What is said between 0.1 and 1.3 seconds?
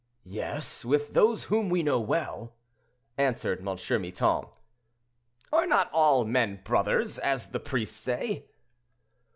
"Yes, with